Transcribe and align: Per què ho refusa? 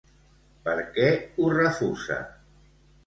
Per 0.67 0.73
què 0.95 1.05
ho 1.37 1.51
refusa? 1.57 2.19